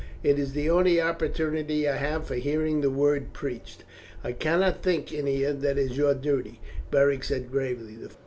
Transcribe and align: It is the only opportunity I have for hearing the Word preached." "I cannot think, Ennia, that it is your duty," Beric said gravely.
It 0.23 0.39
is 0.39 0.53
the 0.53 0.67
only 0.67 0.99
opportunity 0.99 1.87
I 1.87 1.95
have 1.95 2.25
for 2.25 2.33
hearing 2.33 2.81
the 2.81 2.89
Word 2.89 3.33
preached." 3.33 3.83
"I 4.23 4.31
cannot 4.31 4.81
think, 4.81 5.13
Ennia, 5.13 5.53
that 5.53 5.77
it 5.77 5.91
is 5.91 5.95
your 5.97 6.15
duty," 6.15 6.59
Beric 6.89 7.23
said 7.23 7.51
gravely. 7.51 7.99